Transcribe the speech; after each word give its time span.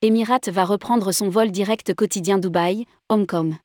Emirates 0.00 0.48
va 0.48 0.64
reprendre 0.64 1.10
son 1.10 1.28
vol 1.28 1.50
direct 1.50 1.92
quotidien 1.92 2.38
Dubaï, 2.38 2.86
Hong 3.08 3.26
Kong. 3.26 3.56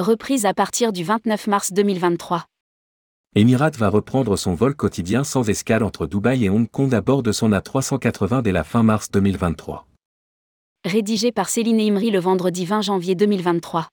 Reprise 0.00 0.46
à 0.46 0.52
partir 0.52 0.92
du 0.92 1.04
29 1.04 1.46
mars 1.46 1.72
2023. 1.72 2.46
Emirates 3.36 3.76
va 3.76 3.88
reprendre 3.88 4.36
son 4.36 4.54
vol 4.54 4.74
quotidien 4.74 5.22
sans 5.22 5.48
escale 5.48 5.84
entre 5.84 6.08
Dubaï 6.08 6.46
et 6.46 6.50
Hong 6.50 6.68
Kong 6.68 6.92
à 6.92 7.00
bord 7.00 7.22
de 7.22 7.30
son 7.30 7.52
A380 7.52 8.42
dès 8.42 8.50
la 8.50 8.64
fin 8.64 8.82
mars 8.82 9.12
2023. 9.12 9.86
Rédigé 10.84 11.30
par 11.30 11.48
Céline 11.48 11.80
Imri 11.80 12.10
le 12.10 12.18
vendredi 12.18 12.64
20 12.64 12.82
janvier 12.82 13.14
2023. 13.14 13.86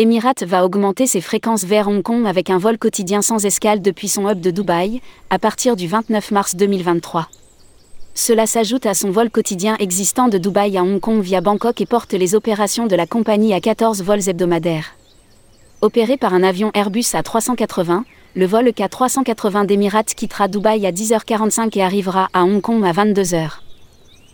Emirates 0.00 0.44
va 0.44 0.64
augmenter 0.64 1.06
ses 1.06 1.20
fréquences 1.20 1.64
vers 1.64 1.86
Hong 1.86 2.02
Kong 2.02 2.26
avec 2.26 2.48
un 2.48 2.56
vol 2.56 2.78
quotidien 2.78 3.20
sans 3.20 3.44
escale 3.44 3.82
depuis 3.82 4.08
son 4.08 4.26
hub 4.30 4.40
de 4.40 4.50
Dubaï, 4.50 5.02
à 5.28 5.38
partir 5.38 5.76
du 5.76 5.88
29 5.88 6.30
mars 6.30 6.56
2023. 6.56 7.28
Cela 8.14 8.46
s'ajoute 8.46 8.86
à 8.86 8.94
son 8.94 9.10
vol 9.10 9.28
quotidien 9.28 9.76
existant 9.78 10.28
de 10.28 10.38
Dubaï 10.38 10.78
à 10.78 10.82
Hong 10.84 11.00
Kong 11.00 11.20
via 11.20 11.42
Bangkok 11.42 11.82
et 11.82 11.84
porte 11.84 12.14
les 12.14 12.34
opérations 12.34 12.86
de 12.86 12.96
la 12.96 13.06
compagnie 13.06 13.52
à 13.52 13.60
14 13.60 14.02
vols 14.02 14.26
hebdomadaires. 14.26 14.94
Opéré 15.82 16.16
par 16.16 16.32
un 16.32 16.44
avion 16.44 16.70
Airbus 16.72 17.12
A380, 17.12 18.04
le 18.36 18.46
vol 18.46 18.68
K380 18.68 19.66
d'Emirates 19.66 20.14
quittera 20.14 20.48
Dubaï 20.48 20.86
à 20.86 20.92
10h45 20.92 21.76
et 21.76 21.82
arrivera 21.82 22.30
à 22.32 22.44
Hong 22.44 22.62
Kong 22.62 22.82
à 22.86 22.92
22h. 22.92 23.50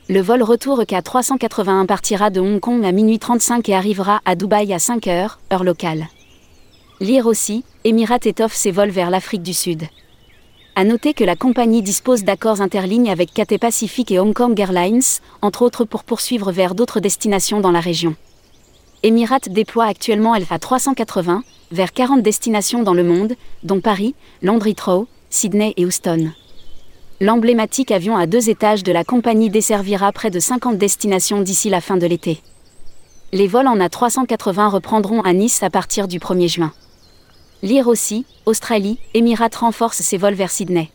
Le 0.08 0.20
vol 0.20 0.44
retour 0.44 0.80
K381 0.82 1.86
partira 1.86 2.30
de 2.30 2.38
Hong 2.38 2.60
Kong 2.60 2.84
à 2.84 2.92
minuit 2.92 3.18
35 3.18 3.68
et 3.68 3.74
arrivera 3.74 4.20
à 4.24 4.36
Dubaï 4.36 4.72
à 4.72 4.78
5 4.78 5.08
heures, 5.08 5.40
heure 5.52 5.64
locale. 5.64 6.06
Lire 7.00 7.26
aussi, 7.26 7.64
Emirates 7.82 8.26
étoffe 8.26 8.54
ses 8.54 8.70
vols 8.70 8.90
vers 8.90 9.10
l'Afrique 9.10 9.42
du 9.42 9.52
Sud. 9.52 9.82
À 10.76 10.84
noter 10.84 11.12
que 11.12 11.24
la 11.24 11.34
compagnie 11.34 11.82
dispose 11.82 12.22
d'accords 12.22 12.60
interlignes 12.60 13.10
avec 13.10 13.34
Cathay 13.34 13.58
Pacific 13.58 14.12
et 14.12 14.20
Hong 14.20 14.32
Kong 14.32 14.58
Airlines, 14.60 15.02
entre 15.42 15.62
autres 15.62 15.84
pour 15.84 16.04
poursuivre 16.04 16.52
vers 16.52 16.76
d'autres 16.76 17.00
destinations 17.00 17.58
dans 17.58 17.72
la 17.72 17.80
région. 17.80 18.14
Emirates 19.02 19.48
déploie 19.48 19.86
actuellement 19.86 20.34
Alpha 20.34 20.60
380 20.60 21.42
vers 21.72 21.92
40 21.92 22.22
destinations 22.22 22.84
dans 22.84 22.94
le 22.94 23.02
monde, 23.02 23.34
dont 23.64 23.80
Paris, 23.80 24.14
Londres 24.40 24.68
Heathrow, 24.68 25.08
Sydney 25.30 25.74
et 25.76 25.84
Houston. 25.84 26.30
L'emblématique 27.18 27.92
avion 27.92 28.14
à 28.14 28.26
deux 28.26 28.50
étages 28.50 28.82
de 28.82 28.92
la 28.92 29.02
compagnie 29.02 29.48
desservira 29.48 30.12
près 30.12 30.30
de 30.30 30.38
50 30.38 30.76
destinations 30.76 31.40
d'ici 31.40 31.70
la 31.70 31.80
fin 31.80 31.96
de 31.96 32.06
l'été. 32.06 32.42
Les 33.32 33.46
vols 33.48 33.68
en 33.68 33.78
A380 33.78 34.68
reprendront 34.68 35.22
à 35.22 35.32
Nice 35.32 35.62
à 35.62 35.70
partir 35.70 36.08
du 36.08 36.18
1er 36.18 36.48
juin. 36.48 36.72
Lire 37.62 37.88
aussi, 37.88 38.26
Australie, 38.44 38.98
Emirates 39.14 39.56
renforce 39.56 40.02
ses 40.02 40.18
vols 40.18 40.34
vers 40.34 40.50
Sydney. 40.50 40.90